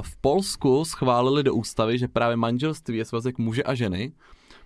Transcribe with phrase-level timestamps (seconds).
[0.00, 4.12] V Polsku schválili do ústavy, že právě manželství je svazek muže a ženy.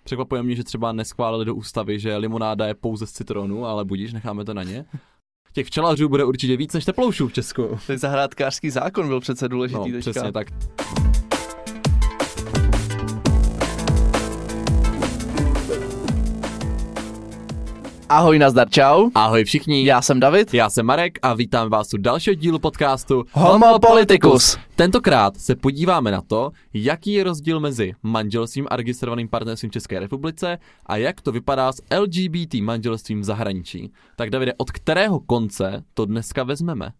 [0.03, 4.13] Překvapuje mě, že třeba neschválili do ústavy, že limonáda je pouze z citronu, ale budíš,
[4.13, 4.85] necháme to na ně.
[5.53, 7.79] Těch včelařů bude určitě víc než teploušů v Česku.
[7.87, 10.11] Ten zahrádkářský zákon byl přece důležitý no, teďka.
[10.11, 10.47] přesně tak.
[18.09, 19.09] Ahoj, nazdar, čau.
[19.15, 19.85] Ahoj všichni.
[19.85, 20.53] Já jsem David.
[20.53, 24.57] Já jsem Marek a vítám vás u dalšího dílu podcastu Homo Politicus.
[24.75, 29.99] Tentokrát se podíváme na to, jaký je rozdíl mezi manželstvím a registrovaným partnerstvím v České
[29.99, 33.91] republice a jak to vypadá s LGBT manželstvím v zahraničí.
[34.15, 36.91] Tak Davide, od kterého konce to dneska vezmeme?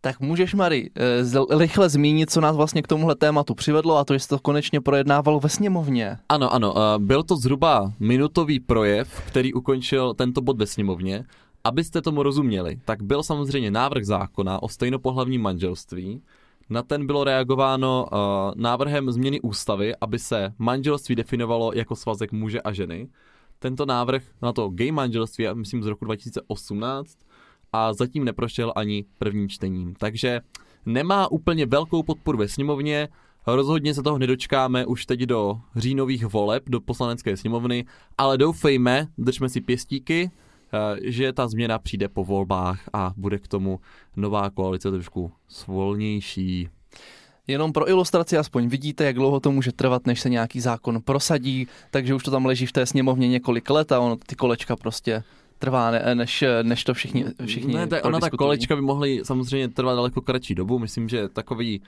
[0.00, 4.14] Tak můžeš, Mari, eh, rychle zmínit, co nás vlastně k tomuhle tématu přivedlo a to,
[4.14, 6.18] že se to konečně projednávalo ve sněmovně.
[6.28, 11.24] Ano, ano, eh, byl to zhruba minutový projev, který ukončil tento bod ve sněmovně.
[11.64, 16.22] Abyste tomu rozuměli, tak byl samozřejmě návrh zákona o stejnopohlavním manželství.
[16.70, 18.18] Na ten bylo reagováno uh,
[18.56, 23.08] návrhem změny ústavy, aby se manželství definovalo jako svazek muže a ženy.
[23.58, 27.18] Tento návrh na to gay manželství, myslím z roku 2018,
[27.72, 29.94] a zatím neprošel ani prvním čtením.
[29.94, 30.40] Takže
[30.86, 33.08] nemá úplně velkou podporu ve sněmovně,
[33.46, 37.84] rozhodně se toho nedočkáme už teď do říjnových voleb do poslanecké sněmovny,
[38.18, 43.48] ale doufejme, držme si pěstíky, eh, že ta změna přijde po volbách a bude k
[43.48, 43.80] tomu
[44.16, 46.68] nová koalice trošku svolnější.
[47.46, 51.68] Jenom pro ilustraci aspoň vidíte, jak dlouho to může trvat, než se nějaký zákon prosadí,
[51.90, 55.22] takže už to tam leží v té sněmovně několik let a ono ty kolečka prostě
[55.58, 59.68] trvá, ne, než, než to všichni, všichni Ne, tak ona ta kolečka by mohly samozřejmě
[59.68, 60.78] trvat daleko kratší dobu.
[60.78, 61.82] Myslím, že takový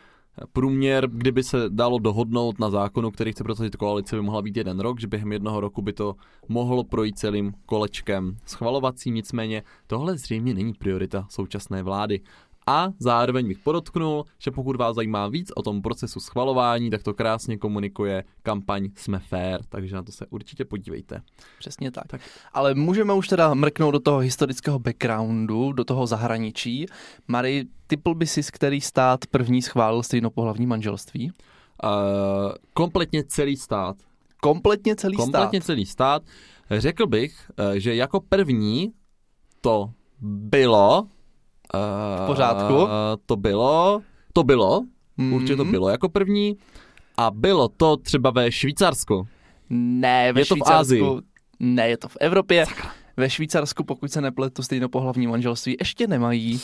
[0.53, 4.81] průměr, kdyby se dalo dohodnout na zákonu, který chce prosadit koalice, by mohla být jeden
[4.81, 6.15] rok, že během jednoho roku by to
[6.49, 12.21] mohlo projít celým kolečkem schvalovacím, nicméně tohle zřejmě není priorita současné vlády.
[12.69, 17.15] A zároveň bych podotknul, že pokud vás zajímá víc o tom procesu schvalování, tak to
[17.15, 21.23] krásně komunikuje kampaň Jsme fair, takže na to se určitě podívejte.
[21.59, 22.07] Přesně tak.
[22.07, 22.21] tak.
[22.53, 26.87] Ale můžeme už teda mrknout do toho historického backgroundu, do toho zahraničí.
[27.29, 31.31] Mary, typl by si, z který stát první schválil stejnopohlavní manželství?
[31.85, 31.91] Uh,
[32.75, 33.97] kompletně celý stát.
[34.41, 35.41] Kompletně celý kompletně stát?
[35.41, 36.23] Kompletně celý stát.
[36.71, 38.93] Řekl bych, eh, že jako první
[39.61, 39.91] to
[40.21, 41.09] bylo
[42.23, 42.75] v pořádku.
[42.75, 42.89] Uh,
[43.27, 44.01] to bylo,
[44.33, 44.83] to bylo,
[45.17, 45.33] mm.
[45.33, 46.57] určitě to bylo jako první.
[47.17, 49.27] A bylo to třeba ve Švýcarsku.
[49.71, 50.65] Ne, ve je Švýcarsku.
[50.71, 51.05] to v Ázii.
[51.61, 52.67] Ne, je to v Evropě.
[52.67, 52.91] Sakra.
[53.17, 56.61] Ve Švýcarsku, pokud se nepletu, stejnopohlavní manželství ještě nemají.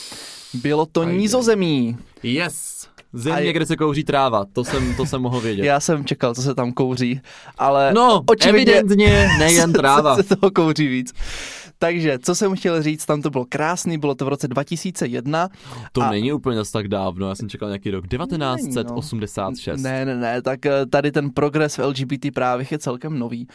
[0.54, 1.12] Bylo to Ajde.
[1.12, 1.97] nízozemí.
[2.22, 2.88] Yes.
[3.12, 5.65] Země, kde se kouří tráva, to jsem, to jsem mohl vědět.
[5.65, 7.21] Já jsem čekal, co se tam kouří,
[7.59, 10.16] ale No, očividně evidentně nejen tráva.
[10.16, 11.12] se, se toho kouří víc.
[11.78, 15.48] Takže, co jsem chtěl říct, tam to bylo krásný, bylo to v roce 2001.
[15.92, 16.10] To a...
[16.10, 19.76] není úplně zase tak dávno, já jsem čekal nějaký rok 1986.
[19.76, 19.82] No.
[19.82, 23.48] Ne, ne, ne, tak eh, tady ten progres v LGBT právech je celkem nový.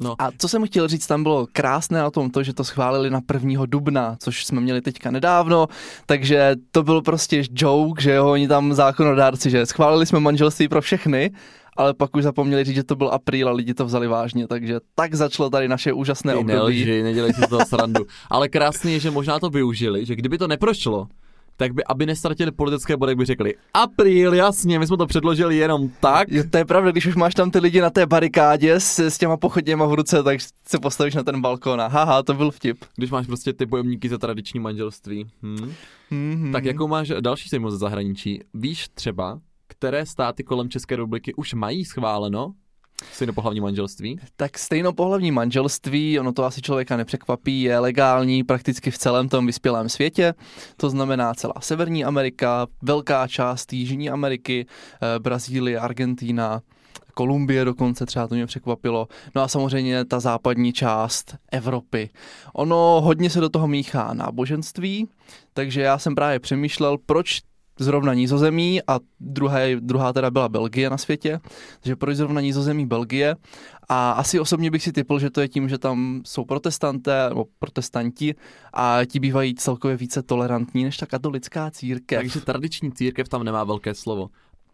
[0.00, 0.14] No.
[0.18, 3.20] A co jsem chtěl říct, tam bylo krásné na tom to, že to schválili na
[3.34, 3.66] 1.
[3.66, 5.66] dubna, což jsme měli teďka nedávno,
[6.06, 10.80] takže to byl prostě joke, že jo, oni tam zákonodárci, že schválili jsme manželství pro
[10.80, 11.30] všechny,
[11.76, 14.80] ale pak už zapomněli říct, že to byl apríl a lidi to vzali vážně, takže
[14.94, 16.56] tak začalo tady naše úžasné Ty období.
[16.56, 18.04] Nelži, nedělej si z toho srandu.
[18.30, 21.08] ale krásný je, že možná to využili, že kdyby to neprošlo,
[21.56, 25.90] tak by, aby nestratili politické body, by řekli, apríl, jasně, my jsme to předložili jenom
[26.00, 26.28] tak.
[26.30, 29.18] Jo, to je pravda, když už máš tam ty lidi na té barikádě s, s
[29.18, 32.84] těma pochodněma v ruce, tak se postavíš na ten balkon a haha, to byl vtip.
[32.96, 35.26] Když máš prostě ty bojovníky za tradiční manželství.
[35.42, 35.72] Hm?
[36.12, 36.52] Mm-hmm.
[36.52, 38.40] Tak jakou máš další zajímavost ze zahraničí?
[38.54, 42.54] Víš třeba, které státy kolem České republiky už mají schváleno
[43.12, 44.20] Stejnopohlavní manželství?
[44.36, 49.88] Tak stejnopohlavní manželství, ono to asi člověka nepřekvapí, je legální prakticky v celém tom vyspělém
[49.88, 50.34] světě.
[50.76, 56.62] To znamená celá Severní Amerika, velká část Jižní Ameriky, eh, Brazílie, Argentína,
[57.14, 59.08] Kolumbie dokonce, třeba to mě překvapilo.
[59.34, 62.10] No a samozřejmě ta západní část Evropy.
[62.52, 65.08] Ono hodně se do toho míchá náboženství,
[65.54, 67.40] takže já jsem právě přemýšlel, proč
[67.78, 71.40] zrovna Nízozemí a druhá, druhá teda byla Belgie na světě,
[71.80, 73.36] takže proč zrovna Nízozemí Belgie
[73.88, 77.44] a asi osobně bych si typl, že to je tím, že tam jsou protestanté nebo
[77.58, 78.34] protestanti
[78.72, 82.20] a ti bývají celkově více tolerantní než ta katolická církev.
[82.20, 84.28] Takže tradiční církev tam nemá velké slovo.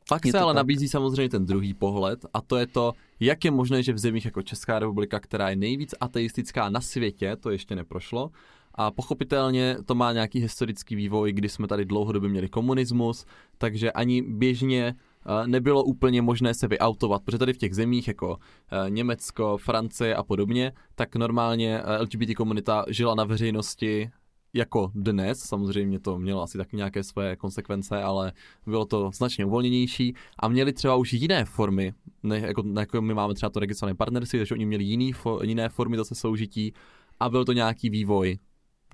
[0.09, 0.57] Pak je se ale tak.
[0.57, 4.25] nabízí samozřejmě ten druhý pohled a to je to, jak je možné, že v zemích
[4.25, 8.31] jako Česká republika, která je nejvíc ateistická na světě, to ještě neprošlo,
[8.75, 13.27] a pochopitelně to má nějaký historický vývoj, kdy jsme tady dlouhodobě měli komunismus,
[13.59, 18.39] takže ani běžně eh, nebylo úplně možné se vyautovat, protože tady v těch zemích jako
[18.73, 24.11] eh, Německo, Francie a podobně, tak normálně eh, LGBT komunita žila na veřejnosti
[24.53, 28.33] jako dnes, samozřejmě to mělo asi taky nějaké své konsekvence, ale
[28.67, 30.15] bylo to značně uvolněnější.
[30.39, 34.39] A měli třeba už jiné formy, ne, jako, jako my máme třeba to registrované partnerství,
[34.39, 36.73] takže oni měli jiný, fo, jiné formy zase soužití.
[37.21, 38.39] A byl to nějaký vývoj.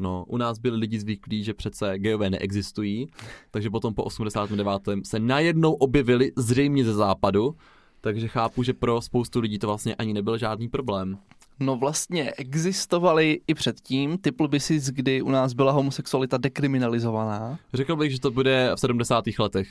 [0.01, 3.07] No, u nás byli lidi zvyklí, že přece geové neexistují,
[3.51, 4.83] takže potom po 89.
[5.05, 7.57] se najednou objevili zřejmě ze západu,
[8.01, 11.19] takže chápu, že pro spoustu lidí to vlastně ani nebyl žádný problém.
[11.61, 17.59] No vlastně existovaly i předtím, typl by si, kdy u nás byla homosexualita dekriminalizovaná.
[17.75, 19.25] Řekl bych, že to bude v 70.
[19.39, 19.69] letech.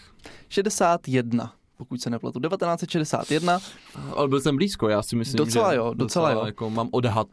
[0.49, 3.59] 61 pokud se nepletu, 1961.
[4.15, 6.45] Ale byl jsem blízko, já si myslím, docela že jo, docela, docela jo.
[6.45, 7.27] Jako mám odhad.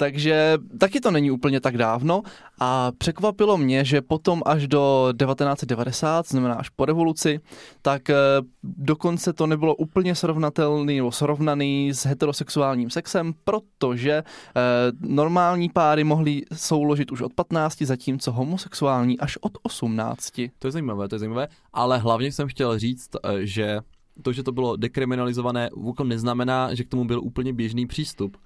[0.00, 2.22] Takže taky to není úplně tak dávno
[2.60, 7.40] a překvapilo mě, že potom až do 1990, znamená až po revoluci,
[7.82, 8.16] tak eh,
[8.62, 14.62] dokonce to nebylo úplně srovnatelný nebo srovnaný s heterosexuálním sexem, protože eh,
[15.00, 20.30] normální páry mohly souložit už od 15, zatímco homosexuální až od 18.
[20.58, 23.80] To je zajímavé, to je zajímavé, ale hlavně jsem chtěl říct, eh, že
[24.22, 25.70] to, že to bylo dekriminalizované,
[26.04, 28.36] neznamená, že k tomu byl úplně běžný přístup.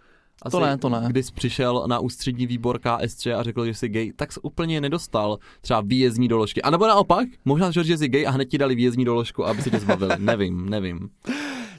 [0.43, 1.07] Asi, to ne, to ne.
[1.09, 5.39] Když přišel na ústřední výbor KSČ a řekl, že jsi gay, tak se úplně nedostal
[5.61, 6.63] třeba výjezdní doložky.
[6.63, 9.71] A nebo naopak, možná, že jsi gay a hned ti dali výjezdní doložku, aby si
[9.71, 10.15] tě zbavili.
[10.19, 11.11] nevím, nevím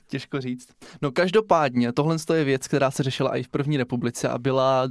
[0.07, 0.67] těžko říct.
[1.01, 4.87] No každopádně, tohle je věc, která se řešila i v první republice a byla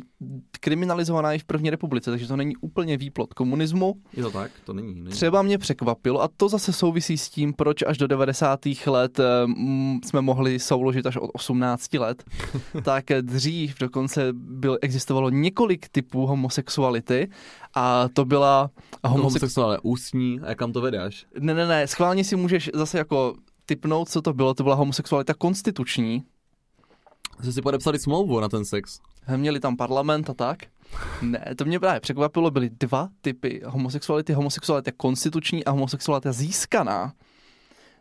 [0.61, 3.94] kriminalizovaná i v první republice, takže to není úplně výplot komunismu.
[4.12, 4.50] Je to tak?
[4.64, 4.94] To není.
[4.94, 5.11] není.
[5.11, 8.61] Třeba mě překvapilo a to zase souvisí s tím, proč až do 90.
[8.87, 12.25] let mm, jsme mohli souložit až od 18 let.
[12.82, 17.31] tak dřív dokonce byl, existovalo několik typů homosexuality
[17.75, 18.70] a to byla
[19.05, 19.25] homosex...
[19.25, 21.26] homosexuálně ústní a kam to vedáš?
[21.38, 23.34] Ne, ne, ne, schválně si můžeš zase jako
[23.66, 24.55] typnout, co to bylo.
[24.55, 26.25] To byla homosexualita konstituční.
[27.40, 29.00] Jste si podepsali smlouvu na ten sex.
[29.37, 30.58] Měli tam parlament a tak.
[31.22, 34.32] Ne, to mě právě překvapilo, byly dva typy homosexuality.
[34.32, 37.12] Homosexualita konstituční a homosexualita získaná.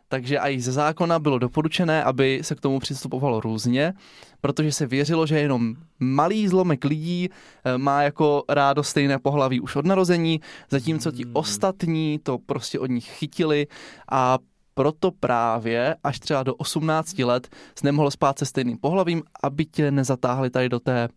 [0.08, 3.92] Takže i ze zákona bylo doporučené, aby se k tomu přistupovalo různě,
[4.40, 7.28] protože se věřilo, že jenom malý zlomek lidí
[7.64, 10.40] eh, má jako rádo stejné pohlaví už od narození,
[10.70, 11.32] zatímco ti hmm.
[11.36, 13.66] ostatní to prostě od nich chytili
[14.12, 14.38] a
[14.74, 17.48] proto právě až třeba do 18 let
[17.78, 21.08] jsi nemohl spát se stejným pohlavím, aby tě nezatáhli tady do té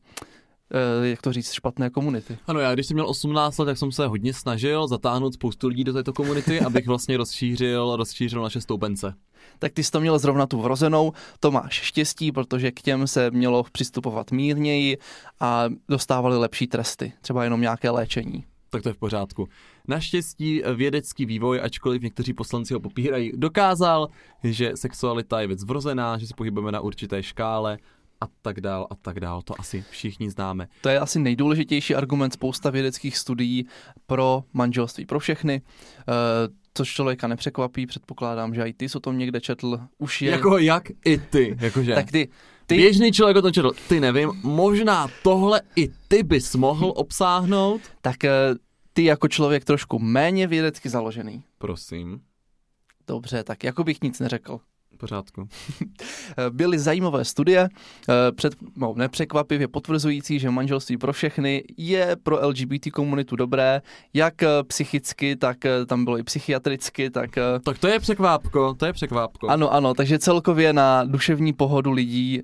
[0.74, 2.38] eh, jak to říct, špatné komunity.
[2.48, 5.84] Ano, já když jsem měl 18 let, tak jsem se hodně snažil zatáhnout spoustu lidí
[5.84, 9.14] do této komunity, abych vlastně rozšířil, rozšířil naše stoupence.
[9.60, 13.32] Tak ty jsi to měl zrovna tu vrozenou, to máš štěstí, protože k těm se
[13.32, 14.98] mělo přistupovat mírněji
[15.40, 19.48] a dostávali lepší tresty, třeba jenom nějaké léčení tak to je v pořádku.
[19.88, 24.08] Naštěstí vědecký vývoj, ačkoliv někteří poslanci ho popírají, dokázal,
[24.44, 27.78] že sexualita je věc vrozená, že se pohybujeme na určité škále
[28.22, 29.42] a tak dál a tak dál.
[29.42, 30.68] To asi všichni známe.
[30.82, 33.68] To je asi nejdůležitější argument spousta vědeckých studií
[34.06, 35.62] pro manželství pro všechny.
[35.62, 36.14] Uh,
[36.74, 39.80] což člověka nepřekvapí, předpokládám, že i ty jsi o tom někde četl.
[39.98, 40.32] Už je...
[40.32, 41.96] Jako jak i ty, jakože.
[41.96, 42.30] tak ty,
[42.68, 42.76] ty...
[42.76, 47.82] Běžný člověk o tom četl, ty nevím, možná tohle i ty bys mohl obsáhnout.
[48.02, 48.32] Tak eh,
[48.94, 51.44] ty jako člověk trošku méně vědecky založený.
[51.58, 52.22] Prosím.
[53.08, 54.60] Dobře, tak jako bych nic neřekl.
[54.92, 55.48] V pořádku.
[56.50, 57.70] Byly zajímavé studie,
[58.10, 63.82] eh, před, no, nepřekvapivě potvrzující, že manželství pro všechny je pro LGBT komunitu dobré,
[64.14, 67.30] jak eh, psychicky, tak tam bylo i psychiatricky, tak...
[67.64, 69.48] Tak to je překvápko, to je překvápko.
[69.48, 72.44] Ano, ano, takže celkově na duševní pohodu lidí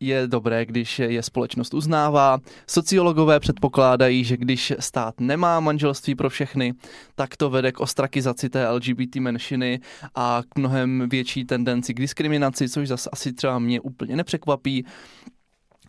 [0.00, 2.38] je dobré, když je společnost uznává.
[2.66, 6.74] Sociologové předpokládají, že když stát nemá manželství pro všechny,
[7.14, 9.80] tak to vede k ostrakizaci té LGBT menšiny
[10.14, 14.84] a k mnohem větší tendenci k diskriminaci, což zase asi třeba mě úplně nepřekvapí.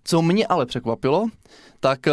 [0.08, 1.28] Co mě ale překvapilo,
[1.80, 2.12] tak eh,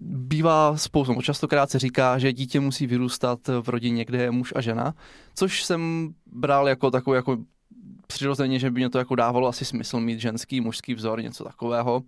[0.00, 4.60] bývá spoustu, častokrát se říká, že dítě musí vyrůstat v rodině, kde je muž a
[4.60, 4.94] žena,
[5.34, 7.36] což jsem bral jako takovou jako
[8.06, 12.02] přirozeně, že by mě to jako dávalo asi smysl mít ženský, mužský vzor, něco takového.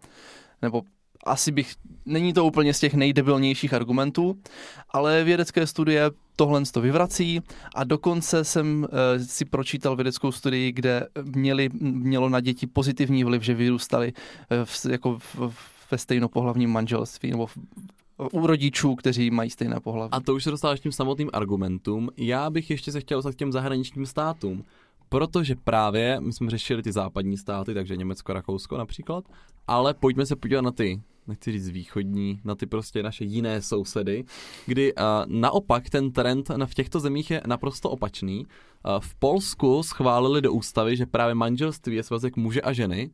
[0.63, 0.83] Nebo
[1.25, 1.75] asi bych,
[2.07, 4.39] není to úplně z těch nejdebilnějších argumentů,
[4.91, 7.41] ale vědecké studie tohle to vyvrací
[7.75, 8.89] a dokonce jsem uh,
[9.25, 14.87] si pročítal vědeckou studii, kde měli, mělo na děti pozitivní vliv, že vyrůstali uh, v,
[14.91, 15.53] jako v,
[15.91, 17.59] ve stejnopohlavním manželství nebo v,
[18.33, 20.13] u rodičů, kteří mají stejné pohlaví.
[20.13, 22.11] A to už se dostáváš tím samotným argumentům.
[22.17, 24.65] Já bych ještě se chtěl dostat k těm zahraničním státům.
[25.09, 29.25] Protože právě my jsme řešili ty západní státy, takže Německo, Rakousko například,
[29.67, 34.25] ale pojďme se podívat na ty, nechci říct východní, na ty prostě naše jiné sousedy,
[34.67, 38.47] kdy uh, naopak ten trend v těchto zemích je naprosto opačný.
[38.47, 43.11] Uh, v Polsku schválili do ústavy, že právě manželství je svazek muže a ženy,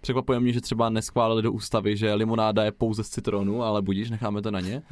[0.00, 4.10] Překvapuje mě, že třeba neschválili do ústavy, že limonáda je pouze z citronu, ale budíš,
[4.10, 4.82] necháme to na ně.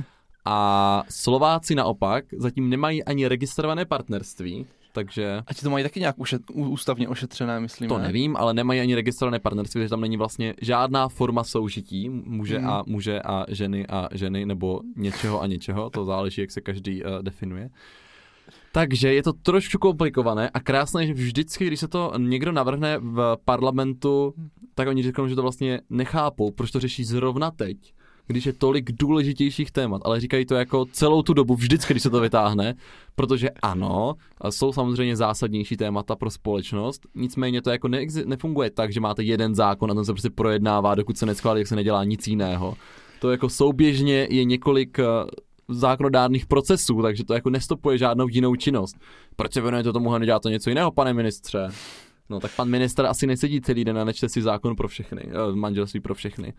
[0.45, 5.42] A Slováci naopak zatím nemají ani registrované partnerství, takže...
[5.47, 7.88] A ti to mají taky nějak ušet, ústavně ošetřené, myslím.
[7.88, 8.04] To ne?
[8.04, 12.68] nevím, ale nemají ani registrované partnerství, že tam není vlastně žádná forma soužití muže, Mhm.
[12.68, 17.04] a, muže a ženy a ženy, nebo něčeho a něčeho, to záleží, jak se každý
[17.04, 17.71] uh, definuje.
[18.73, 23.37] Takže je to trošku komplikované a krásné, že vždycky, když se to někdo navrhne v
[23.45, 24.35] parlamentu,
[24.75, 27.76] tak oni řeknou, že to vlastně nechápou, proč to řeší zrovna teď,
[28.29, 32.11] když je tolik důležitějších témat, ale říkají to jako celou tu dobu, vždycky, když se
[32.11, 32.75] to vytáhne,
[33.15, 34.15] protože ano,
[34.51, 39.55] jsou samozřejmě zásadnější témata pro společnost, nicméně to jako neexi- nefunguje tak, že máte jeden
[39.55, 42.77] zákon a ten se prostě projednává, dokud se neschválí, jak se nedělá nic jiného.
[43.21, 45.05] To jako souběžně je několik eh,
[45.69, 48.97] zákonodárných procesů, takže to jako nestopuje žádnou jinou činnost.
[49.37, 51.69] Proč se věnujete tomu a neděláte něco jiného, pane ministře?
[52.31, 55.57] No tak pan minister asi nesedí celý den a nečte si zákon pro všechny, eh,
[55.57, 56.53] manželství pro všechny.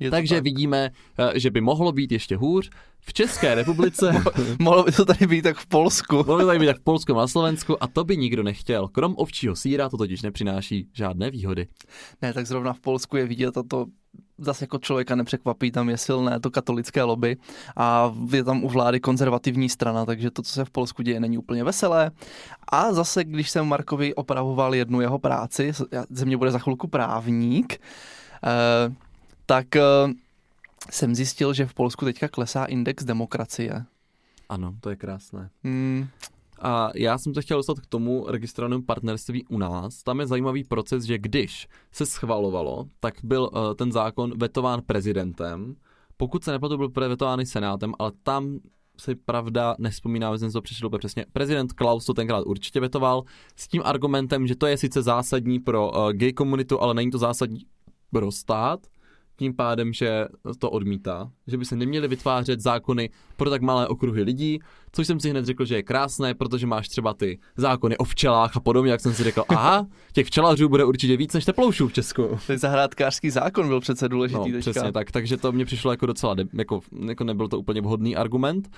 [0.00, 0.44] Je to Takže tak.
[0.44, 2.70] vidíme, eh, že by mohlo být ještě hůř.
[3.00, 4.22] V České republice,
[4.58, 6.16] Mohlo by to tady být tak v Polsku.
[6.16, 8.88] mohlo by tady být tak v Polsku a na Slovensku a to by nikdo nechtěl.
[8.88, 11.66] Krom ovčího síra to totiž nepřináší žádné výhody.
[12.22, 13.86] Ne, tak zrovna v Polsku je vidět a to
[14.38, 17.36] zase jako člověka nepřekvapí, tam je silné to katolické lobby
[17.76, 21.38] a je tam u vlády konzervativní strana, takže to, co se v Polsku děje, není
[21.38, 22.10] úplně veselé.
[22.72, 25.72] A zase, když jsem Markovi opravoval jednu jeho práci,
[26.10, 27.80] ze mě bude za chvilku právník,
[28.44, 28.94] eh,
[29.50, 29.82] tak eh,
[30.90, 33.84] jsem zjistil, že v Polsku teďka klesá index demokracie.
[34.48, 35.50] Ano, to je krásné.
[35.64, 36.06] Hmm,
[36.60, 40.02] A já jsem se chtěl dostat k tomu registrovanému partnerství u nás.
[40.02, 45.76] Tam je zajímavý proces, že když se schvalovalo, tak byl uh, ten zákon vetován prezidentem.
[46.16, 48.58] Pokud se nepletu, byl vetován i senátem, ale tam
[48.98, 51.26] si pravda nespomínám, že jsem to přečetl úplně přesně.
[51.32, 53.22] Prezident Klaus to tenkrát určitě vetoval
[53.56, 57.18] s tím argumentem, že to je sice zásadní pro uh, gay komunitu, ale není to
[57.18, 57.60] zásadní
[58.10, 58.80] pro stát.
[59.40, 60.26] Tím pádem, že
[60.58, 64.58] to odmítá, že by se neměly vytvářet zákony pro tak malé okruhy lidí,
[64.92, 68.56] což jsem si hned řekl, že je krásné, protože máš třeba ty zákony o včelách
[68.56, 71.92] a podobně, jak jsem si řekl, aha, těch včelařů bude určitě víc než teploušů v
[71.92, 72.38] Česku.
[72.46, 74.70] tak zahrádkářský zákon byl přece důležitý No, teďka.
[74.70, 78.16] přesně tak, takže to mně přišlo jako docela, de- jako, jako nebyl to úplně vhodný
[78.16, 78.68] argument,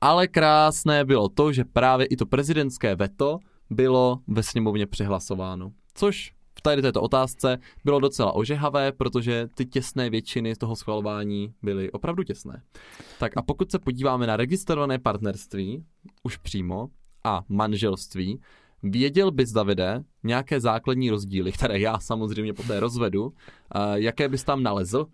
[0.00, 3.38] ale krásné bylo to, že právě i to prezidentské veto
[3.70, 10.54] bylo ve sněmovně přehlasováno, což tady této otázce bylo docela ožehavé, protože ty těsné většiny
[10.54, 12.62] z toho schvalování byly opravdu těsné.
[13.18, 15.84] Tak a pokud se podíváme na registrované partnerství,
[16.22, 16.88] už přímo,
[17.24, 18.40] a manželství,
[18.82, 23.32] Věděl bys, Davide, nějaké základní rozdíly, které já samozřejmě poté rozvedu,
[23.94, 25.06] jaké bys tam nalezl?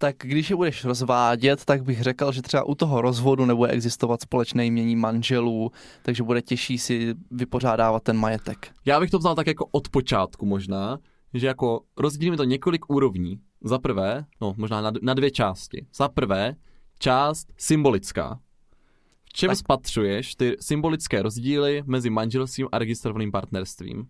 [0.00, 4.22] Tak když je budeš rozvádět, tak bych řekl, že třeba u toho rozvodu nebude existovat
[4.22, 8.70] společné jmění manželů, takže bude těžší si vypořádávat ten majetek.
[8.84, 10.98] Já bych to vzal tak jako od počátku možná,
[11.34, 13.40] že jako rozdělíme to několik úrovní.
[13.64, 15.86] Za prvé, no možná na, na dvě části.
[15.94, 16.54] Za prvé,
[16.98, 18.40] část symbolická.
[19.24, 19.58] V čem Tak.
[19.58, 24.08] spatřuješ ty symbolické rozdíly mezi manželstvím a registrovaným partnerstvím?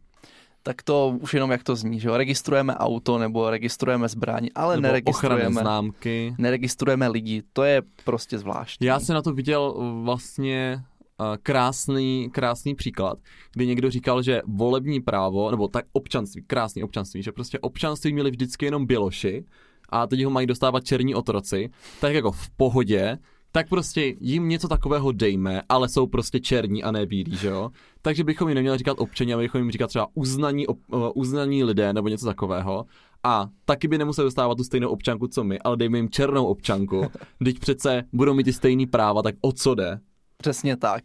[0.69, 2.17] Tak to už jenom jak to zní, že jo?
[2.17, 6.35] Registrujeme auto nebo registrujeme zbraň, ale Nebo neregistrujeme, známky.
[6.39, 7.43] neregistrujeme lidi.
[7.53, 8.87] To je prostě zvláštní.
[8.87, 10.83] Já jsem na to viděl uh, vlastně
[11.21, 13.19] uh, krásný, krásný příklad,
[13.53, 18.31] kdy někdo říkal, že volební právo, nebo tak občanství, krásný občanství, že prostě občanství měli
[18.31, 19.45] vždycky jenom běloši
[19.89, 21.71] a teď ho mají dostávat černí otroci,
[22.01, 23.19] tak jako v pohodě,
[23.53, 27.71] tak prostě jim něco takového dejme, ale jsou prostě černí a ne bílí, že jo?
[28.03, 31.65] Takže bychom jim neměli říkat občani, ale bychom jim říkat třeba uznaní, ob, uh, uznaní
[31.65, 32.87] lidé nebo něco takového.
[33.25, 37.05] A taky by nemuseli dostávat tu stejnou občanku, co my, ale dejme jim černou občanku.
[37.45, 40.01] Teď přece budou mít ty stejný práva, tak o co jde?
[40.37, 41.03] Přesně tak.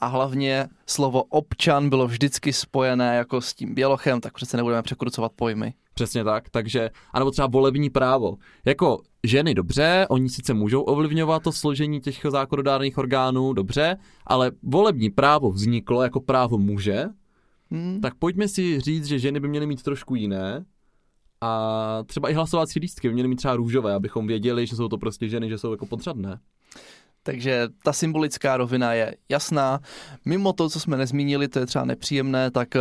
[0.00, 5.32] A hlavně slovo občan bylo vždycky spojené jako s tím bělochem, tak přece nebudeme překrucovat
[5.32, 5.74] pojmy.
[5.94, 8.36] Přesně tak, takže, anebo třeba volební právo.
[8.64, 13.96] Jako ženy dobře, oni sice můžou ovlivňovat to složení těch zákonodárných orgánů, dobře,
[14.26, 17.04] ale volební právo vzniklo jako právo muže,
[17.70, 18.00] Hmm.
[18.00, 20.64] tak pojďme si říct, že ženy by měly mít trošku jiné
[21.40, 24.98] a třeba i hlasovací lístky by měly mít třeba růžové, abychom věděli, že jsou to
[24.98, 26.40] prostě ženy, že jsou jako podřadné.
[27.22, 29.80] Takže ta symbolická rovina je jasná.
[30.24, 32.80] Mimo to, co jsme nezmínili, to je třeba nepříjemné, tak eh,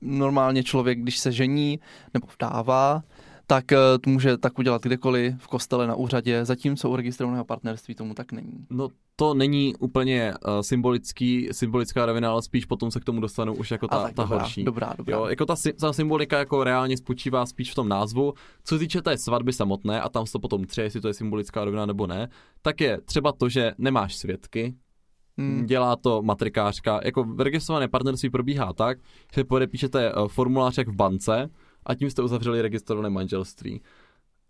[0.00, 1.80] normálně člověk, když se žení
[2.14, 3.02] nebo vdává,
[3.46, 7.94] tak eh, to může tak udělat kdekoliv, v kostele, na úřadě, zatímco u registrovaného partnerství
[7.94, 8.66] tomu tak není.
[8.70, 13.54] No to není úplně uh, symbolický, symbolická rovina, ale spíš potom se k tomu dostanu
[13.54, 14.64] už jako A ta, tak ta dobrá, horší.
[14.64, 15.16] dobrá, dobrá.
[15.16, 18.34] Jo, jako ta, ta symbolika jako reálně spočívá spíš v tom názvu.
[18.64, 21.14] Co se týče té svatby samotné, a tam se to potom tře, jestli to je
[21.14, 22.28] symbolická rovina nebo ne,
[22.62, 24.74] tak je třeba to, že nemáš svědky,
[25.40, 25.66] Hmm.
[25.66, 27.00] dělá to matrikářka.
[27.04, 28.98] Jako registrované partnerství probíhá tak,
[29.34, 31.50] že podepíšete eh, formulář jak v bance
[31.86, 33.80] a tím jste uzavřeli registrované manželství.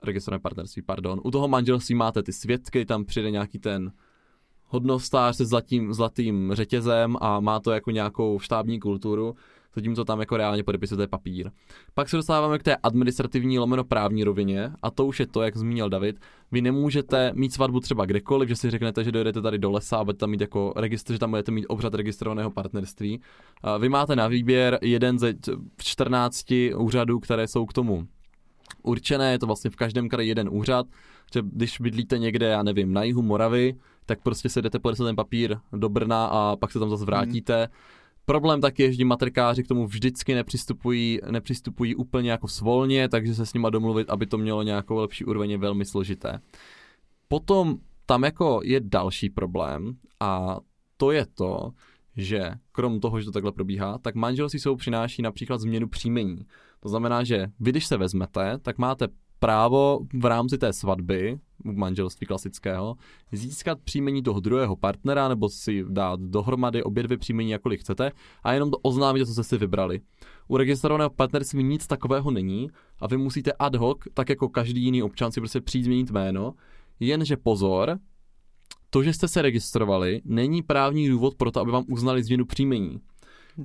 [0.02, 1.20] registrované partnerství, pardon.
[1.24, 3.92] U toho manželství máte ty svědky, tam přijde nějaký ten
[4.66, 9.34] hodnostář se zlatým, zlatým řetězem a má to jako nějakou štábní kulturu,
[9.74, 11.50] zatímco tam jako reálně podepisujete papír.
[11.94, 15.56] Pak se dostáváme k té administrativní lomeno právní rovině a to už je to, jak
[15.56, 16.16] zmínil David.
[16.52, 20.04] Vy nemůžete mít svatbu třeba kdekoliv, že si řeknete, že dojedete tady do lesa a
[20.04, 23.20] budete tam mít jako registr, že tam budete mít obřad registrovaného partnerství.
[23.78, 25.34] Vy máte na výběr jeden ze
[25.78, 26.44] 14
[26.76, 28.06] úřadů, které jsou k tomu
[28.82, 30.86] určené, je to vlastně v každém kraji jeden úřad,
[31.34, 33.74] že když bydlíte někde, já nevím, na jihu Moravy,
[34.06, 37.58] tak prostě se jdete podepsat ten papír do Brna a pak se tam zase vrátíte.
[37.58, 37.72] Hmm.
[38.30, 43.46] Problém taky je, že matrikáři k tomu vždycky nepřistupují, nepřistupují úplně jako svolně, takže se
[43.46, 46.40] s nima domluvit, aby to mělo nějakou lepší úroveň, je velmi složité.
[47.28, 50.58] Potom tam jako je další problém a
[50.96, 51.70] to je to,
[52.16, 56.46] že krom toho, že to takhle probíhá, tak manželství jsou přináší například změnu příjmení.
[56.80, 59.08] To znamená, že vy, když se vezmete, tak máte
[59.40, 62.96] právo v rámci té svatby, manželství klasického,
[63.32, 68.52] získat příjmení toho druhého partnera nebo si dát dohromady obě dvě příjmení, jakkoliv chcete, a
[68.52, 70.00] jenom to oznámit, co jste si vybrali.
[70.48, 75.02] U registrovaného partnerství nic takového není a vy musíte ad hoc, tak jako každý jiný
[75.02, 76.54] občan, si prostě přijít změnit jméno,
[77.00, 77.98] jenže pozor,
[78.90, 83.00] to, že jste se registrovali, není právní důvod pro to, aby vám uznali změnu příjmení.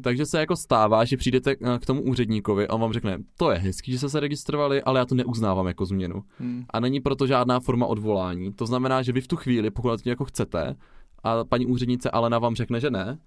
[0.04, 3.52] Takže se jako stává, že přijdete eh, k tomu úředníkovi a on vám řekne, to
[3.52, 6.24] je hezký, že jste se registrovali, ale já to neuznávám jako změnu.
[6.40, 6.66] Hmm.
[6.70, 8.54] A není proto žádná forma odvolání.
[8.54, 10.76] To znamená, že vy v tu chvíli, pokud to jako chcete,
[11.24, 13.18] a paní úřednice Alena vám řekne, že ne,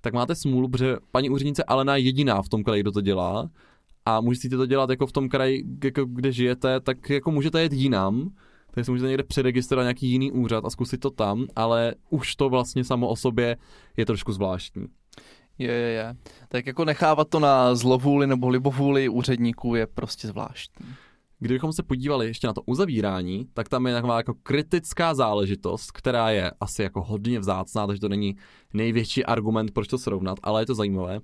[0.00, 3.50] tak máte smůlu, protože paní úřednice Alena je jediná v tom kraji, kdo to dělá
[4.06, 7.72] a můžete to dělat jako v tom kraji, jako kde žijete, tak jako můžete jet
[7.72, 8.30] jinam,
[8.70, 12.48] tak si můžete někde přeregistrovat nějaký jiný úřad a zkusit to tam, ale už to
[12.48, 13.56] vlastně samo o sobě
[13.96, 14.86] je trošku zvláštní.
[15.58, 16.16] Je, je, je.
[16.48, 20.86] Tak jako nechávat to na zlovůli nebo libovůli úředníků je prostě zvláštní.
[21.40, 26.30] Kdybychom se podívali ještě na to uzavírání, tak tam je taková jako kritická záležitost, která
[26.30, 28.36] je asi jako hodně vzácná, takže to není
[28.74, 31.20] největší argument, proč to srovnat, ale je to zajímavé,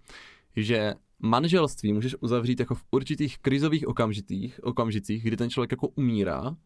[0.56, 6.56] že manželství můžeš uzavřít jako v určitých krizových okamžitých, okamžicích, kdy ten člověk jako umírá,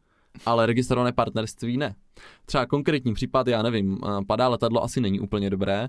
[0.47, 1.95] ale registrované partnerství ne.
[2.47, 5.89] Třeba konkrétní případ, já nevím, padá letadlo asi není úplně dobré,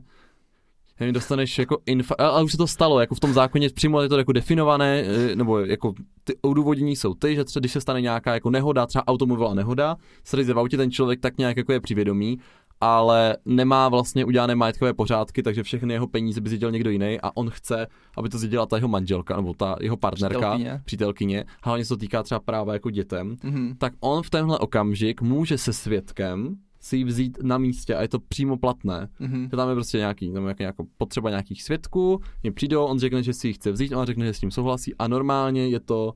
[0.99, 4.09] nevím, dostaneš jako infa, ale už se to stalo, jako v tom zákoně přímo je
[4.09, 8.01] to jako definované, e, nebo jako ty odůvodnění jsou ty, že třeba když se stane
[8.01, 11.79] nějaká jako nehoda, třeba automobilová nehoda, srdce v autě ten člověk tak nějak jako je
[11.79, 12.39] přivědomí,
[12.81, 17.37] ale nemá vlastně udělané majetkové pořádky, takže všechny jeho peníze by zjedil někdo jiný a
[17.37, 21.45] on chce, aby to zjedila ta jeho manželka nebo ta jeho partnerka, přítelkyně, přítelkyně.
[21.63, 23.75] Hlavně se to týká třeba práva jako dětem, mm-hmm.
[23.77, 28.07] tak on v tenhle okamžik může se svědkem si ji vzít na místě a je
[28.07, 29.09] to přímo platné.
[29.21, 29.43] Mm-hmm.
[29.43, 33.23] Že tam je prostě nějaký, tam je nějaká potřeba nějakých svědků, mě přijdou, on řekne,
[33.23, 36.13] že si ji chce vzít, on řekne, že s tím souhlasí a normálně je to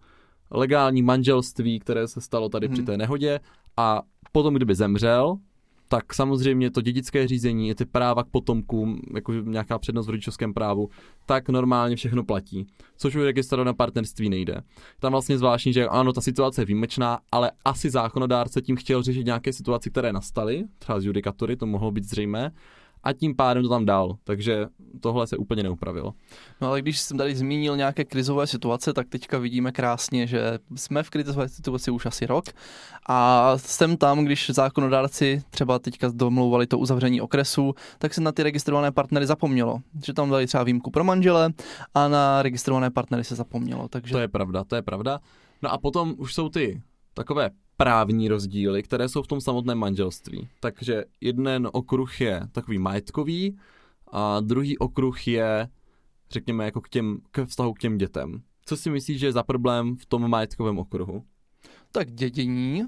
[0.52, 2.71] legální manželství, které se stalo tady mm-hmm.
[2.71, 2.86] při mhm.
[2.86, 3.39] té nehodě
[3.78, 5.38] a potom, kdyby zemřel,
[5.93, 10.89] tak samozřejmě to dědické řízení, ty práva k potomkům, jako nějaká přednost v rodičovském právu,
[11.25, 12.67] tak normálně všechno platí.
[12.97, 14.62] Což u registrovaného partnerství nejde.
[14.99, 19.25] Tam vlastně zvláštní, že ano, ta situace je výjimečná, ale asi zákonodárce tím chtěl řešit
[19.25, 22.51] nějaké situace, které nastaly, třeba z judikatury, to mohlo být zřejmé,
[23.04, 24.18] a tím pádem to tam dal.
[24.24, 24.66] Takže
[25.00, 26.13] tohle se úplně neupravilo.
[26.62, 31.04] No ale když jsem tady zmínil nějaké krizové situace, tak teďka vidíme krásně, že jsme
[31.04, 32.46] v krizové situaci už asi rok
[33.10, 38.44] a jsem tam, když zákonodárci třeba teďka domlouvali to uzavření okresu, tak se na ty
[38.44, 39.80] registrované partnery zapomnělo.
[40.06, 41.54] Že tam dali třeba výjimku pro manžele
[41.94, 43.88] a na registrované partnery se zapomnělo.
[43.88, 44.12] Takže...
[44.12, 45.20] To je pravda, to je pravda.
[45.62, 46.82] No a potom už jsou ty
[47.13, 50.48] takové právní rozdíly, které jsou v tom samotném manželství.
[50.60, 53.58] Takže jeden okruh je takový majetkový
[54.12, 55.68] a druhý okruh je,
[56.32, 58.42] řekněme, jako k, těm, k vztahu k těm dětem.
[58.66, 61.24] Co si myslíš, že je za problém v tom majetkovém okruhu?
[61.92, 62.84] Tak dědění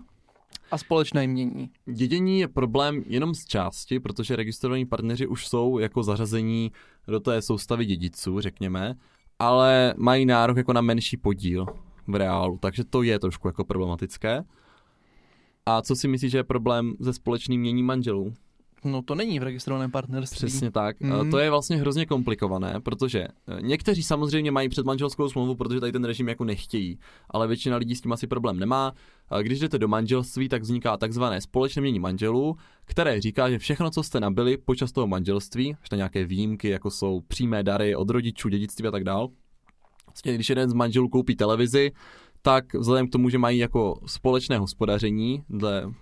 [0.71, 1.69] a společné jmění.
[1.93, 6.71] Dědění je problém jenom z části, protože registrovaní partneři už jsou jako zařazení
[7.08, 8.95] do té soustavy dědiců, řekněme,
[9.39, 11.65] ale mají nárok jako na menší podíl
[12.08, 14.43] v reálu, takže to je trošku jako problematické.
[15.65, 18.34] A co si myslíš, že je problém se společným měním manželů?
[18.84, 20.38] No to není v registrovaném partnerství.
[20.38, 20.99] Přesně tak.
[20.99, 21.32] Mm.
[21.32, 26.04] To je vlastně hrozně komplikované, protože eh, někteří samozřejmě mají předmanželskou smlouvu, protože tady ten
[26.04, 26.99] režim jako nechtějí,
[27.30, 28.93] ale většina lidí s tím asi problém nemá.
[29.41, 34.04] Když jdete do manželství, tak vzniká takzvané společné mění manželů, které říká, že všechno, co
[34.04, 38.88] jste nabili počas toho manželství, ještě nějaké výjimky, jako jsou přímé dary od rodičů, dědictví
[38.88, 39.30] a tak dál,
[40.15, 41.91] vlastně, když jeden z manželů koupí televizi,
[42.45, 45.93] tak vzhledem k tomu, že mají jako společné hospodaření dle,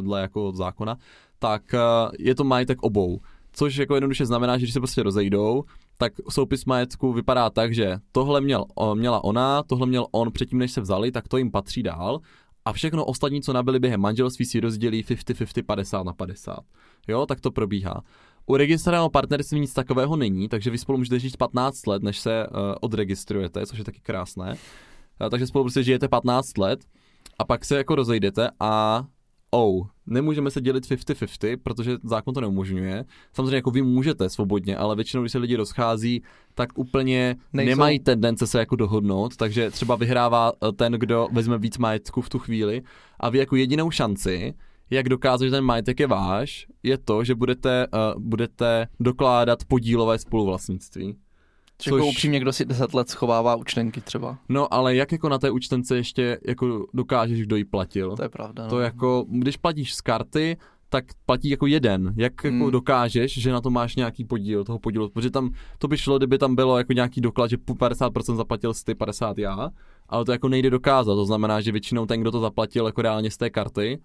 [0.00, 0.96] dle jako zákona,
[1.38, 1.78] tak eh,
[2.18, 3.20] je to majetek obou.
[3.52, 5.64] Což jako jednoduše znamená, že když se prostě rozejdou,
[5.98, 10.72] tak soupis majetku vypadá tak, že tohle měl, měla ona, tohle měl on předtím, než
[10.72, 12.20] se vzali, tak to jim patří dál
[12.64, 16.58] a všechno ostatní, co nabili během manželství, si rozdělí 50-50, 50 na 50.
[17.08, 18.02] Jo, tak to probíhá.
[18.46, 22.46] U registrovaného partnerství nic takového není, takže vy spolu můžete žít 15 let, než se
[22.46, 24.56] uh, odregistrujete, což je taky krásné.
[25.28, 26.80] Takže spolu prostě žijete 15 let
[27.38, 29.04] a pak se jako rozejdete a
[29.50, 33.04] oh, nemůžeme se dělit 50-50, protože zákon to neumožňuje.
[33.32, 36.22] Samozřejmě jako vy můžete svobodně, ale většinou, když se lidi rozchází,
[36.54, 37.68] tak úplně Nejsou.
[37.68, 42.28] nemají tendence se jako dohodnout, takže třeba vyhrává eh, ten, kdo vezme víc majetku v
[42.28, 42.82] tu chvíli
[43.20, 44.54] a vy jako jedinou šanci,
[44.90, 50.18] jak dokázat, že ten majetek je váš, je to, že budete, uh, budete dokládat podílové
[50.18, 51.16] spoluvlastnictví.
[51.80, 51.92] Což...
[51.92, 54.38] Jako upřímně, kdo si 10 let schovává účtenky třeba.
[54.48, 58.16] No, ale jak jako na té účtence ještě jako dokážeš, kdo ji platil?
[58.16, 58.62] To je pravda.
[58.62, 58.70] No.
[58.70, 60.56] To jako, když platíš z karty,
[60.88, 62.14] tak platí jako jeden.
[62.16, 62.70] Jak jako hmm.
[62.70, 65.08] dokážeš, že na to máš nějaký podíl toho podílu?
[65.08, 68.94] Protože tam to by šlo, kdyby tam bylo jako nějaký doklad, že 50% zaplatil ty,
[68.94, 69.70] 50 já,
[70.08, 71.14] ale to jako nejde dokázat.
[71.14, 74.00] To znamená, že většinou ten, kdo to zaplatil jako reálně z té karty,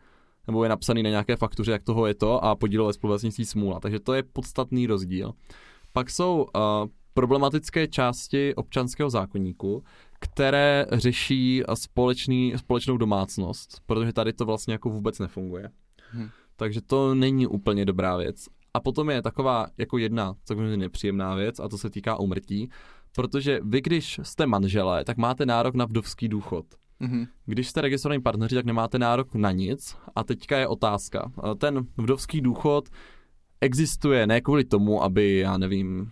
[0.47, 3.79] nebo je napsaný na nějaké faktuře, jak toho je to a podílové spoluvlastnictví smůla.
[3.79, 5.31] Takže to je podstatný rozdíl.
[5.93, 6.61] Pak jsou uh,
[7.15, 9.84] problematické části občanského zákonníku,
[10.19, 15.69] které řeší společný, společnou domácnost, protože tady to vlastně jako vůbec nefunguje.
[16.12, 16.30] Hmm.
[16.56, 18.45] Takže to není úplně dobrá věc.
[18.73, 22.69] A potom je taková jako jedna taková nepříjemná věc a to se týká umrtí,
[23.15, 26.65] protože vy, když jste manželé, tak máte nárok na vdovský důchod.
[27.01, 27.28] Mm-hmm.
[27.45, 29.97] Když jste registrovaní partneři, tak nemáte nárok na nic.
[30.15, 31.32] A teďka je otázka.
[31.58, 32.89] Ten vdovský důchod
[33.62, 36.12] existuje ne kvůli tomu, aby, já nevím,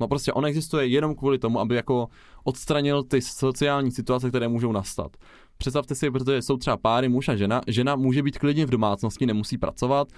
[0.00, 2.08] no prostě on existuje jenom kvůli tomu, aby jako
[2.44, 5.16] odstranil ty sociální situace, které můžou nastat.
[5.56, 7.60] Představte si, protože jsou třeba páry, muž a žena.
[7.66, 10.08] Žena může být klidně v domácnosti, nemusí pracovat,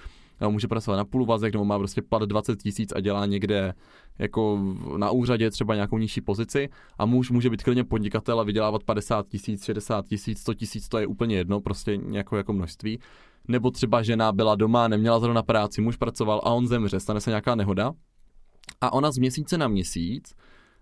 [0.47, 3.73] může pracovat na půl vazek, nebo má prostě plat 20 tisíc a dělá někde
[4.19, 4.59] jako
[4.97, 9.27] na úřadě třeba nějakou nižší pozici a muž může být klidně podnikatel a vydělávat 50
[9.27, 12.99] tisíc, 60 tisíc, 100 tisíc, to je úplně jedno, prostě nějakou jako množství.
[13.47, 17.29] Nebo třeba žena byla doma, neměla zrovna práci, muž pracoval a on zemře, stane se
[17.29, 17.93] nějaká nehoda
[18.81, 20.35] a ona z měsíce na měsíc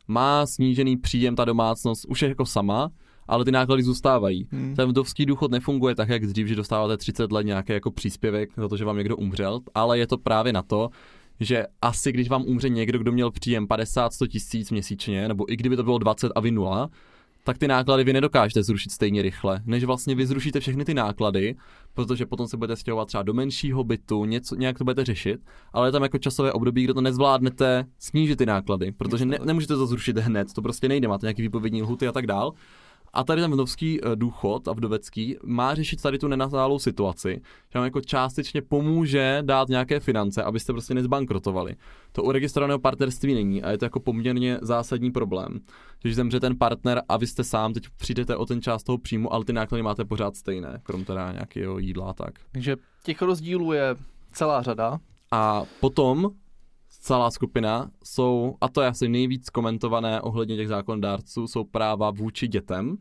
[0.08, 2.92] má snížený příjem ta domácnost už je jako sama,
[3.28, 4.48] ale ty náklady zůstávají.
[4.52, 4.76] Hmm.
[4.76, 8.68] Ten vdovský důchod nefunguje tak, jak dřív, že dostáváte 30 let nějaký jako příspěvek za
[8.68, 10.90] to, že vám někdo umřel, ale je to právě na to,
[11.40, 15.76] že asi když vám umře někdo, kdo měl příjem 50-100 tisíc měsíčně, nebo i kdyby
[15.76, 16.90] to bylo 20 a vy nula,
[17.46, 21.56] tak ty náklady vy nedokážete zrušit stejně rychle, než vlastně vy zrušíte všechny ty náklady,
[21.94, 25.42] protože potom se budete stěhovat třeba do menšího bytu, něco, nějak to budete řešit,
[25.74, 29.76] ale je tam jako časové období, kde to nezvládnete snížit ty náklady, protože ne, nemůžete
[29.76, 32.54] to zrušit hned, to prostě nejde, máte nějaký výpovědní lhuty a tak dál.
[33.16, 37.80] A tady ten vdovský eh, důchod a vdovecký má řešit tady tu nenastálou situaci, že
[37.80, 41.76] vám jako částečně pomůže dát nějaké finance, abyste prostě nezbankrotovali.
[42.12, 45.60] To u registrovaného partnerství není a je to jako poměrně zásadní problém.
[46.02, 49.34] Když zemře ten partner a vy jste sám, teď přijdete o ten část toho příjmu,
[49.34, 52.34] ale ty náklady máte pořád stejné, krom teda nějakého jídla a tak.
[52.52, 53.96] Takže těch rozdílů je
[54.34, 55.00] celá řada.
[55.32, 56.32] A potom
[57.06, 62.48] celá skupina jsou, a to je asi nejvíc komentované ohledně těch zákonodárců, jsou práva vůči
[62.48, 62.98] dětem.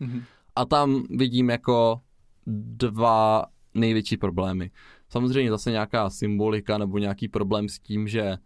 [0.00, 0.22] Mm-hmm.
[0.56, 2.00] A tam vidím jako
[2.46, 4.70] dva největší problémy.
[5.08, 8.38] Samozřejmě zase nějaká symbolika nebo nějaký problém s tím, že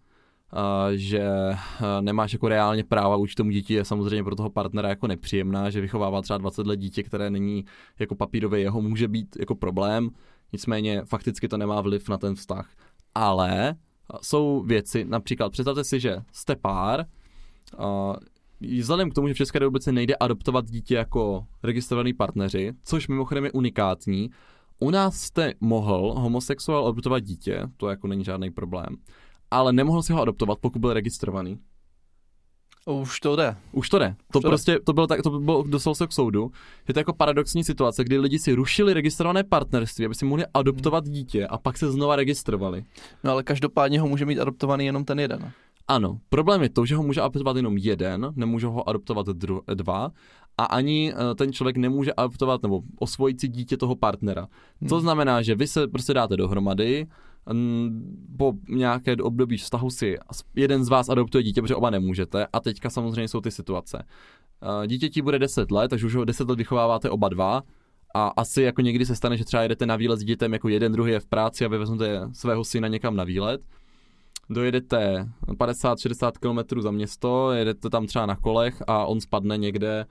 [0.53, 4.89] Uh, že uh, nemáš jako reálně práva vůči tomu dítě je samozřejmě pro toho partnera
[4.89, 7.65] jako nepříjemná, že vychovává třeba 20 let dítě, které není
[7.99, 10.11] jako papírové jeho, může být jako problém,
[10.53, 12.71] nicméně fakticky to nemá vliv na ten vztah.
[13.15, 13.77] Ale
[14.23, 17.05] jsou věci, například představte si, že jste pár,
[17.79, 18.17] uh,
[18.79, 23.45] vzhledem k tomu, že v České republice nejde adoptovat dítě jako registrovaný partneři, což mimochodem
[23.45, 24.31] je unikátní,
[24.79, 28.97] u nás jste mohl homosexuál adoptovat dítě, to jako není žádný problém,
[29.51, 31.59] ale nemohl si ho adoptovat, pokud byl registrovaný.
[32.87, 33.57] Už to jde.
[33.73, 34.17] Už to jde.
[34.33, 34.81] To Už to prostě, jde.
[34.81, 36.51] to bylo tak, to bylo, dostal se k soudu,
[36.87, 40.45] že to je jako paradoxní situace, kdy lidi si rušili registrované partnerství, aby si mohli
[40.55, 41.15] adoptovat hmm.
[41.15, 42.85] dítě a pak se znova registrovali.
[43.25, 45.53] No ale každopádně ho může mít adoptovaný jenom ten jeden.
[45.89, 50.11] Ano, problém je to, že ho může adoptovat jenom jeden, nemůže ho adoptovat dru- dva
[50.59, 54.49] a ani uh, ten člověk nemůže adoptovat nebo osvojit si dítě toho partnera.
[54.81, 54.89] Hmm.
[54.89, 57.07] To znamená, že vy se prostě dáte dohromady,
[58.39, 60.19] po nějaké období vztahu si
[60.55, 64.05] jeden z vás adoptuje dítě, protože oba nemůžete a teďka samozřejmě jsou ty situace.
[64.87, 67.63] Dítě ti bude 10 let, takže už ho 10 let vychováváte oba dva
[68.15, 70.93] a asi jako někdy se stane, že třeba jedete na výlet s dítětem jako jeden,
[70.93, 73.61] druhý je v práci a vy vezmete svého syna někam na výlet.
[74.51, 80.07] Dojedete 50-60 km za město, jedete tam třeba na kolech a on spadne někde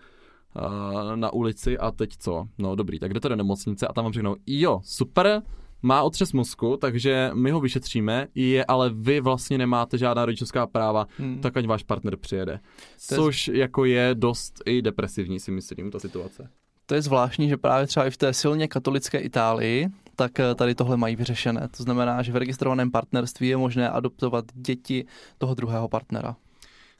[1.15, 2.45] na ulici a teď co?
[2.57, 5.41] No dobrý, tak jdete do nemocnice a tam vám řeknou, jo, super,
[5.85, 11.07] má otřes mozku, takže my ho vyšetříme, je, ale vy vlastně nemáte žádná rodičovská práva,
[11.17, 11.39] hmm.
[11.41, 12.59] tak ať váš partner přijede.
[12.97, 13.57] Což je...
[13.57, 16.49] jako je dost i depresivní, si myslím, ta situace.
[16.85, 20.75] To je zvláštní, že právě třeba i v té silně katolické Itálii, tak eh, tady
[20.75, 21.67] tohle mají vyřešené.
[21.77, 25.05] To znamená, že v registrovaném partnerství je možné adoptovat děti
[25.37, 26.35] toho druhého partnera.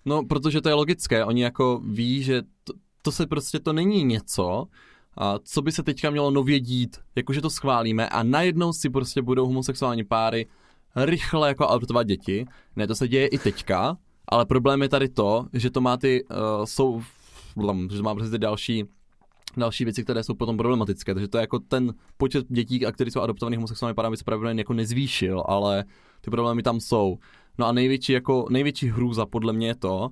[0.06, 1.26] No, protože to je logické.
[1.26, 4.68] Oni jako ví, že to, to se prostě, to není něco,
[5.18, 9.22] a co by se teďka mělo nově dít, jakože to schválíme a najednou si prostě
[9.22, 10.48] budou homosexuální páry
[10.96, 12.46] rychle jako adoptovat děti.
[12.76, 13.98] Ne, to se děje i teďka,
[14.28, 17.02] ale problém je tady to, že to má ty, uh, jsou,
[17.92, 18.84] že to má prostě další
[19.58, 21.14] další věci, které jsou potom problematické.
[21.14, 24.24] Takže to je jako ten počet dětí, a který jsou adoptovaných homosexuální páry, by se
[24.24, 25.84] pravděpodobně jako nezvýšil, ale
[26.22, 27.18] ty problémy tam jsou.
[27.58, 30.10] No a největší, jako, největší hrůza podle mě je to,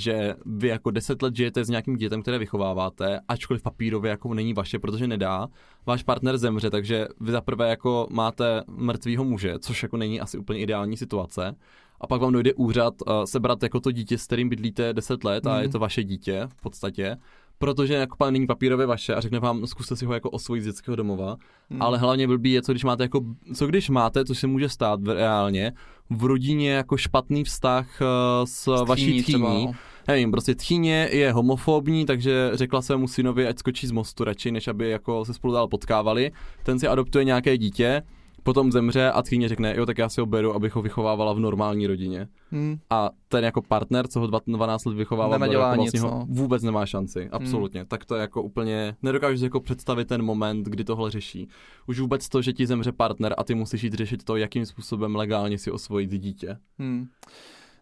[0.00, 4.54] že vy jako deset let žijete s nějakým dětem, které vychováváte, ačkoliv papírově jako není
[4.54, 5.48] vaše, protože nedá,
[5.86, 10.60] váš partner zemře, takže vy zaprvé jako máte mrtvýho muže, což jako není asi úplně
[10.60, 11.54] ideální situace,
[12.00, 15.46] a pak vám dojde úřad uh, sebrat jako to dítě, s kterým bydlíte 10 let
[15.46, 15.62] a mm.
[15.62, 17.16] je to vaše dítě v podstatě
[17.60, 20.96] protože jako není papírově vaše a řekne vám, zkuste si ho jako osvojit z dětského
[20.96, 21.36] domova,
[21.70, 21.82] hmm.
[21.82, 23.20] ale hlavně blbý je, co když máte jako,
[23.54, 25.72] co když máte, co se může stát reálně,
[26.10, 28.06] v rodině jako špatný vztah uh,
[28.44, 29.72] s Tchýní vaší tchýní, no.
[30.08, 34.68] nevím, prostě tchýně je homofobní, takže řekla svému synovi, ať skočí z mostu radši, než
[34.68, 38.02] aby jako se spolu dál potkávali, ten si adoptuje nějaké dítě,
[38.42, 41.38] potom zemře a tchýně řekne, jo, tak já si ho beru, abych ho vychovávala v
[41.38, 42.28] normální rodině.
[42.50, 42.78] Hmm.
[42.90, 46.26] A ten jako partner, co ho 12 let vychovává, jako vlastně nic, no.
[46.28, 47.28] vůbec nemá šanci, hmm.
[47.32, 47.80] absolutně.
[47.80, 47.88] Hmm.
[47.88, 51.48] Tak to je jako úplně, nedokážu si jako představit ten moment, kdy tohle řeší.
[51.86, 55.16] Už vůbec to, že ti zemře partner a ty musíš jít řešit to, jakým způsobem
[55.16, 56.56] legálně si osvojit dítě.
[56.78, 57.06] Hmm.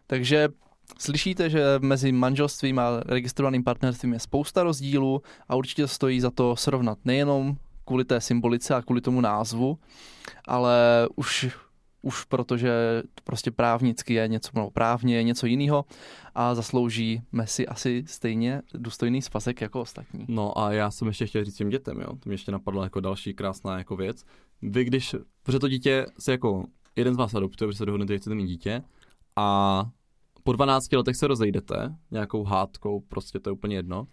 [0.07, 0.49] Takže
[0.97, 6.55] Slyšíte, že mezi manželstvím a registrovaným partnerstvím je spousta rozdílů a určitě stojí za to
[6.55, 7.57] srovnat nejenom
[7.89, 9.79] kvůli té symbolice a kvůli tomu názvu,
[10.45, 11.49] ale už
[12.01, 12.71] už protože
[13.15, 15.85] to prostě právnicky je něco, no, právně je něco jiného
[16.35, 20.25] a zaslouží Messi asi stejně důstojný svazek jako ostatní.
[20.27, 22.99] No a já jsem ještě chtěl říct těm dětem, jo, to mě ještě napadlo jako
[22.99, 24.25] další krásná jako věc.
[24.61, 28.19] Vy když, protože to dítě se jako, jeden z vás adoptuje, protože se dohodnete, že
[28.19, 28.83] chcete mít dítě
[29.35, 29.85] a
[30.43, 34.07] po 12 letech se rozejdete nějakou hádkou, prostě to je úplně jedno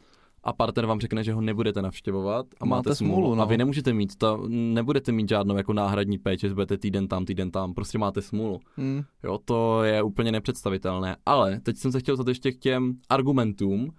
[0.46, 3.14] a partner vám řekne, že ho nebudete navštěvovat a máte, máte smůlu.
[3.14, 3.42] smůlu no.
[3.42, 7.24] A vy nemůžete mít, to, nebudete mít žádnou jako náhradní péči, že budete týden tam,
[7.24, 8.60] týden tam, prostě máte smůlu.
[8.76, 9.02] Hmm.
[9.24, 11.16] Jo, to je úplně nepředstavitelné.
[11.26, 13.90] Ale teď jsem se chtěl zase ještě k těm argumentům,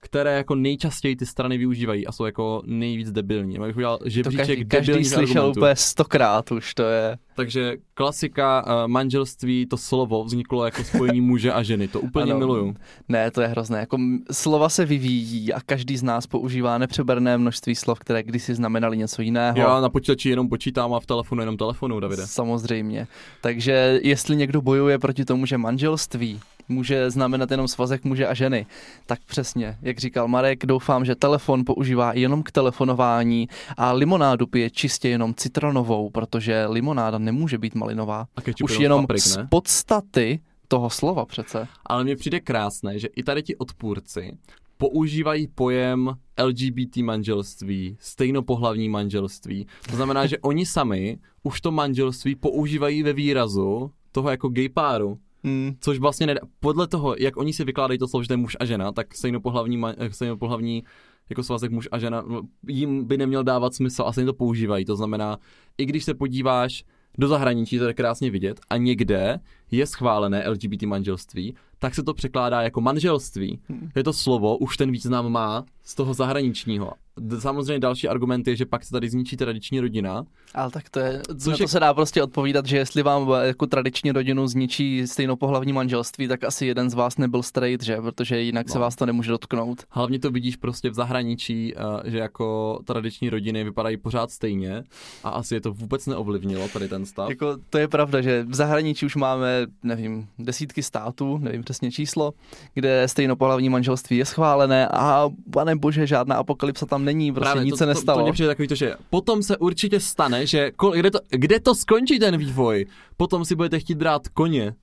[0.00, 3.58] které jako nejčastěji ty strany využívají a jsou jako nejvíc debilní.
[3.58, 5.60] Abych udělal žebříček to každý, každý slyšel argumentů.
[5.60, 7.18] úplně stokrát už, to je.
[7.34, 12.38] Takže klasika uh, manželství, to slovo vzniklo jako spojení muže a ženy, to úplně ano.
[12.38, 12.74] miluju.
[13.08, 13.98] Ne, to je hrozné, jako
[14.32, 19.22] slova se vyvíjí a každý z nás používá nepřeberné množství slov, které kdysi znamenaly něco
[19.22, 19.58] jiného.
[19.58, 22.26] Já na počítači jenom počítám a v telefonu jenom telefonu, Davide.
[22.26, 23.06] Samozřejmě.
[23.40, 28.66] Takže jestli někdo bojuje proti tomu, že manželství může znamenat jenom svazek muže a ženy.
[29.06, 34.70] Tak přesně, jak říkal Marek, doufám, že telefon používá jenom k telefonování a limonádu pije
[34.70, 38.26] čistě jenom citronovou, protože limonáda nemůže být malinová.
[38.36, 41.68] A Už jenom paprik, z podstaty toho slova přece.
[41.86, 44.38] Ale mně přijde krásné, že i tady ti odpůrci
[44.80, 49.66] používají pojem LGBT manželství, stejnopohlavní manželství.
[49.90, 55.18] To znamená, že oni sami už to manželství používají ve výrazu toho jako gay páru.
[55.44, 55.74] Hmm.
[55.80, 58.56] Což vlastně nedá, podle toho, jak oni si vykládají to slovo, že to je muž
[58.60, 60.84] a žena, tak stejnopohlavní, eh, stejnopohlavní
[61.30, 62.24] jako svazek muž a žena
[62.68, 64.84] jim by neměl dávat smysl a to používají.
[64.84, 65.38] To znamená,
[65.78, 66.84] i když se podíváš
[67.18, 72.14] do zahraničí, to je krásně vidět, a někde je schválené LGBT manželství, tak se to
[72.14, 73.60] překládá jako manželství.
[73.68, 73.90] Hmm.
[73.96, 76.92] Je to slovo, už ten význam má z toho zahraničního.
[77.38, 80.24] Samozřejmě další argument je, že pak se tady zničí tradiční rodina.
[80.54, 81.68] Ale tak to je, Což to je...
[81.68, 86.66] se dá prostě odpovídat, že jestli vám jako tradiční rodinu zničí stejnopohlavní manželství, tak asi
[86.66, 87.96] jeden z vás nebyl straight, že?
[87.96, 88.72] Protože jinak no.
[88.72, 89.84] se vás to nemůže dotknout.
[89.90, 94.84] Hlavně to vidíš prostě v zahraničí, eh, že jako tradiční rodiny vypadají pořád stejně
[95.24, 97.28] a asi je to vůbec neovlivnilo tady ten stav.
[97.28, 102.32] Jako, to je pravda, že v zahraničí už máme, nevím, desítky států, nevím přesně číslo,
[102.74, 107.72] kde stejnopohlavní manželství je schválené a pane bože, žádná apokalypsa tam není, prostě Právě, nic
[107.72, 108.20] to, se nestalo.
[108.20, 111.60] To, to přijde takový to, že potom se určitě stane, že kol, kde, to, kde
[111.60, 112.86] to skončí ten vývoj?
[113.16, 114.74] Potom si budete chtít brát koně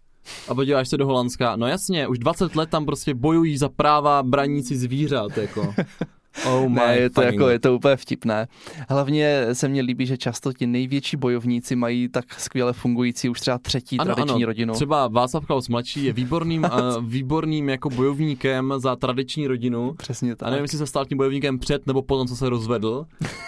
[0.48, 1.56] a podíváš se do Holandska.
[1.56, 5.74] No jasně, už 20 let tam prostě bojují za práva braníci zvířat, jako.
[6.46, 8.48] Oh my ne, je to, jako, je to úplně vtipné.
[8.90, 13.58] Hlavně se mně líbí, že často ti největší bojovníci mají tak skvěle fungující už třeba
[13.58, 14.46] třetí ano, tradiční ano.
[14.46, 14.74] rodinu.
[14.74, 19.94] Třeba Václav Klaus mladší je výborným, uh, výborným jako bojovníkem za tradiční rodinu.
[19.98, 20.48] Přesně tak.
[20.48, 23.06] A nevím, jestli se stal tím bojovníkem před nebo potom, co se rozvedl.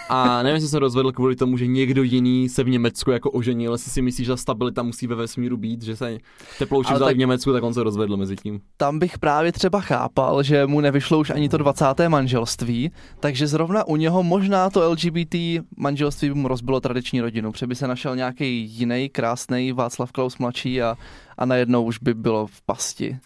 [0.08, 3.72] A nevím, jestli se rozvedl kvůli tomu, že někdo jiný se v Německu jako oženil.
[3.72, 6.18] Jestli si myslíš, že stabilita musí ve vesmíru být, že se
[6.58, 7.16] teplouši vzali tak...
[7.16, 8.60] v Německu, tak on se rozvedl mezi tím.
[8.76, 11.84] Tam bych právě třeba chápal, že mu nevyšlo už ani to 20.
[12.08, 15.34] manželství manželství, takže zrovna u něho možná to LGBT
[15.76, 20.38] manželství by mu rozbilo tradiční rodinu, protože by se našel nějaký jiný krásný Václav Klaus
[20.38, 20.96] mladší a,
[21.38, 23.18] a najednou už by bylo v pasti.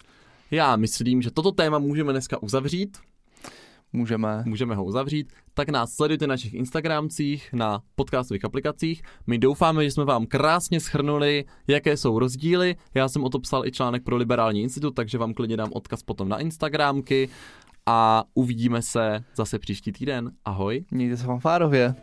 [0.51, 2.97] Já myslím, že toto téma můžeme dneska uzavřít.
[3.93, 4.43] Můžeme.
[4.45, 5.33] Můžeme ho uzavřít.
[5.53, 9.01] Tak nás sledujte na našich Instagramcích, na podcastových aplikacích.
[9.27, 12.75] My doufáme, že jsme vám krásně schrnuli, jaké jsou rozdíly.
[12.93, 16.03] Já jsem o to psal i článek pro Liberální institut, takže vám klidně dám odkaz
[16.03, 17.29] potom na Instagramky
[17.85, 20.31] a uvidíme se zase příští týden.
[20.45, 20.85] Ahoj.
[20.91, 21.95] Mějte se fanfárově.